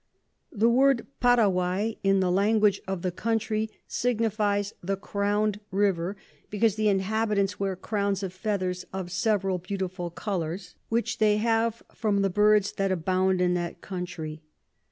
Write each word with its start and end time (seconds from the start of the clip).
The 0.51 0.67
word 0.67 1.05
Paraguay 1.19 1.95
in 2.03 2.21
the 2.21 2.31
Language 2.31 2.81
of 2.87 3.03
the 3.03 3.11
Country 3.11 3.69
signifies 3.87 4.73
the 4.81 4.97
Crown'd 4.97 5.59
River, 5.69 6.17
because 6.49 6.73
the 6.73 6.87
Inhabitants 6.87 7.59
wear 7.59 7.75
Crowns 7.75 8.23
of 8.23 8.33
Feathers 8.33 8.83
of 8.91 9.11
several 9.11 9.59
beautiful 9.59 10.09
Colours, 10.09 10.73
which 10.89 11.19
they 11.19 11.37
have 11.37 11.83
from 11.93 12.23
the 12.23 12.31
Birds 12.31 12.71
that 12.71 12.91
abound 12.91 13.41
in 13.41 13.53
that 13.53 13.81
Country. 13.81 14.41